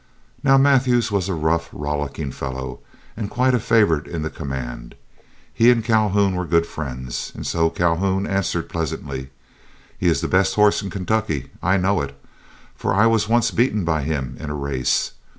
Now, 0.41 0.57
Mathews 0.57 1.11
was 1.11 1.29
a 1.29 1.35
rough, 1.35 1.69
rollicking 1.71 2.31
fellow, 2.31 2.79
and 3.15 3.29
quite 3.29 3.53
a 3.53 3.59
favorite 3.59 4.07
in 4.07 4.23
the 4.23 4.31
command. 4.31 4.95
He 5.53 5.69
and 5.69 5.85
Calhoun 5.85 6.33
were 6.33 6.47
good 6.47 6.65
friends, 6.65 7.31
and 7.35 7.45
so 7.45 7.69
Calhoun 7.69 8.25
answered 8.25 8.67
pleasantly: 8.67 9.29
"He 9.99 10.07
is 10.07 10.21
the 10.21 10.27
best 10.27 10.55
horse 10.55 10.81
in 10.81 10.89
Kentucky. 10.89 11.51
I 11.61 11.77
know 11.77 12.01
it, 12.01 12.19
for 12.75 12.95
I 12.95 13.05
was 13.05 13.29
once 13.29 13.51
beaten 13.51 13.85
by 13.85 14.01
him 14.01 14.37
in 14.39 14.49
a 14.49 14.55
race. 14.55 15.11